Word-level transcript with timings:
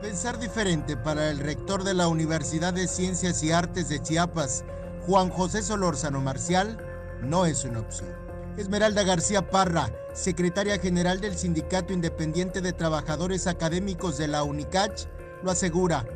Pensar 0.00 0.38
diferente 0.38 0.96
para 0.96 1.28
el 1.28 1.38
rector 1.38 1.84
de 1.84 1.92
la 1.92 2.08
Universidad 2.08 2.72
de 2.72 2.88
Ciencias 2.88 3.42
y 3.42 3.52
Artes 3.52 3.90
de 3.90 4.00
Chiapas, 4.00 4.64
Juan 5.06 5.28
José 5.28 5.62
Solórzano 5.62 6.22
Marcial, 6.22 6.78
no 7.20 7.44
es 7.44 7.64
una 7.64 7.80
opción. 7.80 8.08
Esmeralda 8.56 9.02
García 9.02 9.50
Parra, 9.50 9.90
secretaria 10.14 10.78
general 10.78 11.20
del 11.20 11.36
Sindicato 11.36 11.92
Independiente 11.92 12.62
de 12.62 12.72
Trabajadores 12.72 13.46
Académicos 13.46 14.16
de 14.16 14.28
la 14.28 14.42
UNICACH, 14.42 15.06
lo 15.42 15.50
asegura. 15.50 16.06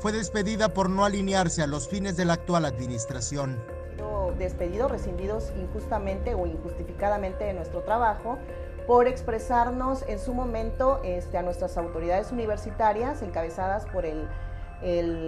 Fue 0.00 0.12
despedida 0.12 0.74
por 0.74 0.90
no 0.90 1.06
alinearse 1.06 1.62
a 1.62 1.66
los 1.66 1.88
fines 1.88 2.18
de 2.18 2.26
la 2.26 2.34
actual 2.34 2.66
administración. 2.66 3.58
Despedidos, 4.38 4.90
rescindidos 4.90 5.52
injustamente 5.54 6.34
o 6.34 6.46
injustificadamente 6.46 7.44
de 7.44 7.52
nuestro 7.52 7.82
trabajo 7.82 8.38
por 8.90 9.06
expresarnos 9.06 10.04
en 10.08 10.18
su 10.18 10.34
momento 10.34 11.00
este, 11.04 11.38
a 11.38 11.42
nuestras 11.42 11.78
autoridades 11.78 12.32
universitarias, 12.32 13.22
encabezadas 13.22 13.86
por 13.86 14.04
el, 14.04 14.26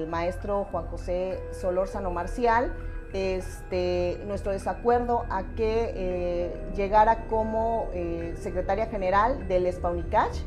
maestro 0.08 0.66
Juan 0.72 0.88
José 0.88 1.40
Solórzano 1.52 2.10
Marcial, 2.10 2.74
este, 3.12 4.18
nuestro 4.26 4.50
desacuerdo 4.50 5.26
a 5.30 5.44
que 5.54 5.92
eh, 5.94 6.72
llegara 6.74 7.28
como 7.28 7.88
eh, 7.92 8.34
secretaria 8.36 8.86
general 8.86 9.46
del 9.46 9.72
SPAUNICACH, 9.72 10.38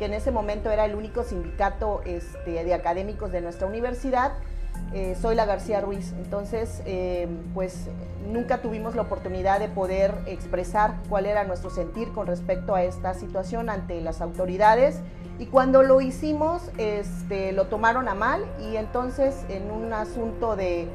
que 0.00 0.06
en 0.06 0.14
ese 0.14 0.32
momento 0.32 0.68
era 0.68 0.86
el 0.86 0.96
único 0.96 1.22
sindicato 1.22 2.00
este, 2.04 2.64
de 2.64 2.74
académicos 2.74 3.30
de 3.30 3.42
nuestra 3.42 3.68
universidad, 3.68 4.32
eh, 4.94 5.16
soy 5.20 5.34
la 5.34 5.46
García 5.46 5.80
Ruiz. 5.80 6.12
Entonces, 6.18 6.82
eh, 6.86 7.28
pues 7.54 7.88
nunca 8.32 8.58
tuvimos 8.58 8.94
la 8.94 9.02
oportunidad 9.02 9.60
de 9.60 9.68
poder 9.68 10.14
expresar 10.26 10.96
cuál 11.08 11.26
era 11.26 11.44
nuestro 11.44 11.70
sentir 11.70 12.12
con 12.12 12.26
respecto 12.26 12.74
a 12.74 12.82
esta 12.82 13.14
situación 13.14 13.68
ante 13.68 14.00
las 14.00 14.20
autoridades. 14.20 15.00
Y 15.38 15.46
cuando 15.46 15.82
lo 15.82 16.00
hicimos, 16.00 16.70
este, 16.78 17.52
lo 17.52 17.66
tomaron 17.66 18.08
a 18.08 18.14
mal 18.14 18.44
y 18.58 18.76
entonces 18.76 19.44
en 19.48 19.70
un 19.70 19.92
asunto 19.92 20.56
de, 20.56 20.88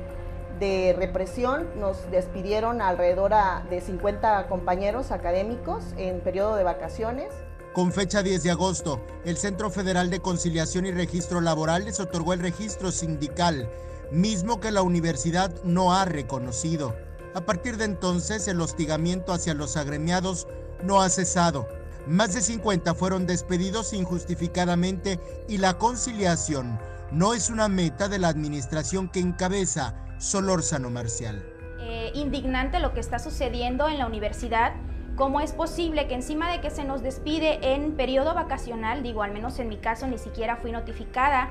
de 0.60 0.96
represión 0.98 1.68
nos 1.80 2.10
despidieron 2.12 2.82
alrededor 2.82 3.34
de 3.70 3.82
50 3.82 4.48
compañeros 4.48 5.12
académicos 5.12 5.94
en 5.98 6.22
periodo 6.22 6.56
de 6.56 6.64
vacaciones. 6.64 7.34
Con 7.74 7.94
fecha 7.94 8.22
10 8.22 8.44
de 8.44 8.52
agosto, 8.52 9.00
el 9.24 9.38
Centro 9.38 9.70
Federal 9.70 10.10
de 10.10 10.20
Conciliación 10.20 10.86
y 10.86 10.92
Registro 10.92 11.40
Laboral 11.40 11.86
les 11.86 12.02
otorgó 12.02 12.34
el 12.34 12.42
registro 12.42 12.92
sindical, 12.92 13.70
mismo 14.12 14.60
que 14.60 14.72
la 14.72 14.82
universidad 14.82 15.54
no 15.64 15.94
ha 15.94 16.04
reconocido. 16.04 16.94
A 17.34 17.40
partir 17.40 17.78
de 17.78 17.86
entonces, 17.86 18.50
el 18.50 18.60
hostigamiento 18.60 19.32
hacia 19.32 19.54
los 19.54 19.78
agremiados 19.78 20.50
no 20.84 21.02
ha 21.02 21.10
cesado. 21.10 21.66
Más 22.08 22.34
de 22.34 22.42
50 22.42 22.94
fueron 22.94 23.26
despedidos 23.26 23.94
injustificadamente 23.94 25.18
y 25.48 25.58
la 25.58 25.78
conciliación 25.78 26.78
no 27.10 27.34
es 27.34 27.50
una 27.50 27.70
meta 27.70 28.10
de 28.10 28.20
la 28.20 28.28
administración 28.28 29.08
que 29.08 29.22
encabeza 29.22 29.96
Solórzano 30.18 30.90
Marcial. 30.90 31.42
Eh, 31.80 32.12
indignante 32.16 32.82
lo 32.82 32.94
que 32.94 33.00
está 33.00 33.18
sucediendo 33.18 33.88
en 33.88 33.98
la 33.98 34.08
universidad 34.08 34.74
¿Cómo 35.16 35.42
es 35.42 35.52
posible 35.52 36.08
que 36.08 36.16
encima 36.16 36.52
de 36.52 36.62
que 36.62 36.70
se 36.70 36.84
nos 36.84 37.04
despide 37.04 37.74
en 37.74 37.94
periodo 37.94 38.34
vacacional, 38.34 39.04
digo, 39.04 39.24
al 39.24 39.32
menos 39.32 39.60
en 39.60 39.68
mi 39.68 39.78
caso 39.78 40.08
ni 40.08 40.18
siquiera 40.18 40.56
fui 40.56 40.72
notificada, 40.72 41.50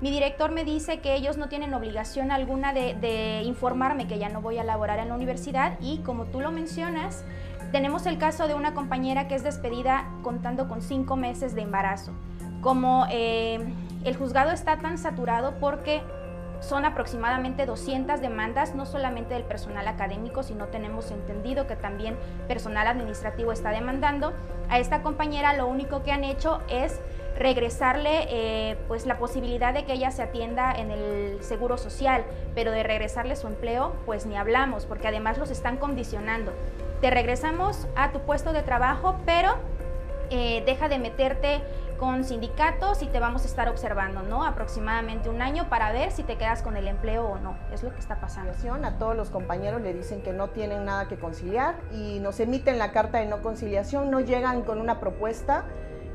mi 0.00 0.10
director 0.10 0.50
me 0.50 0.64
dice 0.64 0.98
que 0.98 1.14
ellos 1.14 1.36
no 1.36 1.48
tienen 1.48 1.72
obligación 1.74 2.32
alguna 2.32 2.72
de, 2.72 3.42
informarme 3.44 4.08
que 4.08 4.18
ya 4.18 4.28
no 4.28 4.40
voy 4.40 4.58
a 4.58 4.64
laborar 4.64 4.98
en 4.98 5.10
la 5.10 5.14
universidad 5.14 5.78
y 5.80 5.98
como 5.98 6.24
tú 6.24 6.40
lo 6.40 6.50
mencionas, 6.50 7.24
tenemos 7.70 8.06
el 8.06 8.18
caso 8.18 8.48
de 8.48 8.54
una 8.54 8.74
compañera 8.74 9.28
que 9.28 9.36
es 9.36 9.44
despedida 9.44 10.10
contando 10.24 10.66
con 10.66 10.82
cinco 10.82 11.14
meses 11.14 11.54
de 11.54 11.62
embarazo. 11.62 12.12
Como 12.62 13.06
eh, 13.10 13.60
el 14.04 14.16
juzgado 14.16 14.50
está 14.50 14.78
tan 14.78 14.98
saturado 14.98 15.54
porque 15.60 16.02
son 16.62 16.84
aproximadamente 16.84 17.66
200 17.66 18.20
demandas, 18.20 18.74
no 18.74 18.86
solamente 18.86 19.34
del 19.34 19.42
personal 19.42 19.86
académico, 19.88 20.42
sino 20.42 20.66
tenemos 20.68 21.10
entendido 21.10 21.66
que 21.66 21.76
también 21.76 22.16
personal 22.48 22.86
administrativo 22.86 23.52
está 23.52 23.70
demandando. 23.70 24.32
A 24.68 24.78
esta 24.78 25.02
compañera 25.02 25.54
lo 25.54 25.66
único 25.66 26.02
que 26.02 26.12
han 26.12 26.24
hecho 26.24 26.60
es 26.68 27.00
regresarle 27.36 28.26
eh, 28.28 28.76
pues 28.88 29.06
la 29.06 29.18
posibilidad 29.18 29.74
de 29.74 29.84
que 29.84 29.94
ella 29.94 30.10
se 30.10 30.22
atienda 30.22 30.72
en 30.72 30.90
el 30.90 31.42
seguro 31.42 31.76
social, 31.76 32.24
pero 32.54 32.70
de 32.70 32.82
regresarle 32.82 33.36
su 33.36 33.48
empleo 33.48 33.94
pues 34.06 34.26
ni 34.26 34.36
hablamos, 34.36 34.86
porque 34.86 35.08
además 35.08 35.38
los 35.38 35.50
están 35.50 35.76
condicionando. 35.76 36.52
Te 37.00 37.10
regresamos 37.10 37.88
a 37.96 38.12
tu 38.12 38.20
puesto 38.20 38.52
de 38.52 38.62
trabajo, 38.62 39.16
pero 39.26 39.56
eh, 40.30 40.62
deja 40.64 40.88
de 40.88 40.98
meterte 40.98 41.60
con 42.02 42.24
sindicatos 42.24 43.00
y 43.04 43.06
te 43.06 43.20
vamos 43.20 43.44
a 43.44 43.46
estar 43.46 43.68
observando, 43.68 44.24
¿no? 44.24 44.44
Aproximadamente 44.44 45.30
un 45.30 45.40
año 45.40 45.68
para 45.68 45.92
ver 45.92 46.10
si 46.10 46.24
te 46.24 46.36
quedas 46.36 46.60
con 46.60 46.76
el 46.76 46.88
empleo 46.88 47.28
o 47.28 47.38
no. 47.38 47.54
Es 47.72 47.84
lo 47.84 47.92
que 47.92 48.00
está 48.00 48.20
pasando. 48.20 48.52
A 48.82 48.98
todos 48.98 49.16
los 49.16 49.30
compañeros 49.30 49.80
le 49.80 49.94
dicen 49.94 50.20
que 50.20 50.32
no 50.32 50.48
tienen 50.48 50.84
nada 50.84 51.06
que 51.06 51.16
conciliar 51.16 51.76
y 51.92 52.18
nos 52.18 52.40
emiten 52.40 52.76
la 52.76 52.90
carta 52.90 53.18
de 53.18 53.26
no 53.26 53.40
conciliación, 53.40 54.10
no 54.10 54.18
llegan 54.18 54.62
con 54.62 54.80
una 54.80 54.98
propuesta 54.98 55.64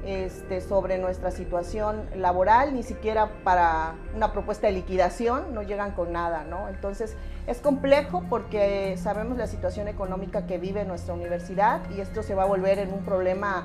este, 0.06 0.60
sobre 0.60 0.98
nuestra 0.98 1.32
situación 1.32 2.10
laboral, 2.16 2.74
ni 2.74 2.84
siquiera 2.84 3.30
para 3.46 3.96
una 4.14 4.34
propuesta 4.34 4.68
de 4.68 4.74
liquidación, 4.74 5.54
no 5.54 5.62
llegan 5.62 5.94
con 5.94 6.12
nada, 6.12 6.44
¿no? 6.44 6.68
Entonces 6.68 7.16
es 7.48 7.60
complejo 7.60 8.26
porque 8.30 8.98
sabemos 8.98 9.38
la 9.38 9.48
situación 9.48 9.88
económica 9.88 10.46
que 10.48 10.58
vive 10.58 10.84
nuestra 10.84 11.14
universidad 11.14 11.80
y 11.92 12.02
esto 12.02 12.24
se 12.24 12.36
va 12.36 12.44
a 12.44 12.46
volver 12.46 12.78
en 12.78 12.92
un 12.92 13.06
problema 13.06 13.64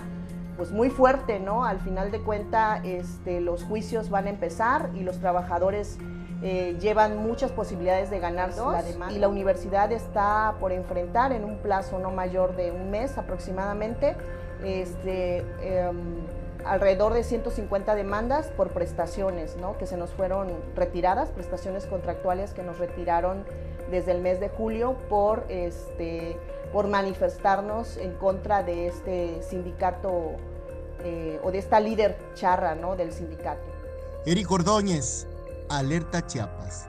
pues 0.62 0.70
muy 0.70 0.90
fuerte, 0.90 1.40
¿no? 1.40 1.64
Al 1.64 1.80
final 1.80 2.12
de 2.12 2.20
cuenta, 2.20 2.80
este, 2.84 3.40
los 3.40 3.64
juicios 3.64 4.10
van 4.10 4.28
a 4.28 4.30
empezar 4.30 4.90
y 4.94 5.00
los 5.00 5.18
trabajadores 5.18 5.98
eh, 6.40 6.76
llevan 6.80 7.16
muchas 7.16 7.50
posibilidades 7.50 8.10
de 8.10 8.20
ganar 8.20 8.56
la 8.56 8.80
demanda 8.84 9.12
y 9.12 9.18
la 9.18 9.26
universidad 9.26 9.90
está 9.90 10.54
por 10.60 10.70
enfrentar 10.70 11.32
en 11.32 11.42
un 11.42 11.56
plazo 11.58 11.98
no 11.98 12.12
mayor 12.12 12.54
de 12.54 12.70
un 12.70 12.92
mes 12.92 13.18
aproximadamente 13.18 14.14
este, 14.62 15.38
em, 15.62 16.28
alrededor 16.64 17.12
de 17.12 17.24
150 17.24 17.96
demandas 17.96 18.46
por 18.56 18.68
prestaciones 18.68 19.56
¿no? 19.56 19.76
que 19.78 19.86
se 19.88 19.96
nos 19.96 20.10
fueron 20.10 20.52
retiradas, 20.76 21.30
prestaciones 21.30 21.86
contractuales 21.86 22.52
que 22.54 22.62
nos 22.62 22.78
retiraron 22.78 23.44
desde 23.90 24.12
el 24.12 24.20
mes 24.20 24.38
de 24.38 24.48
julio 24.48 24.94
por, 25.08 25.44
este, 25.48 26.36
por 26.72 26.86
manifestarnos 26.86 27.96
en 27.96 28.12
contra 28.12 28.62
de 28.62 28.86
este 28.86 29.42
sindicato 29.42 30.36
eh, 31.04 31.40
o 31.42 31.50
de 31.50 31.58
esta 31.58 31.80
líder 31.80 32.16
charra 32.34 32.74
¿no? 32.74 32.96
del 32.96 33.12
sindicato. 33.12 33.62
Eric 34.24 34.50
Ordóñez, 34.50 35.26
Alerta 35.68 36.26
Chiapas. 36.26 36.88